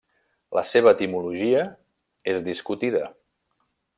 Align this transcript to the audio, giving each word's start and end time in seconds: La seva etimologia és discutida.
La 0.59 0.63
seva 0.69 0.93
etimologia 0.97 1.61
és 2.35 2.41
discutida. 2.49 3.03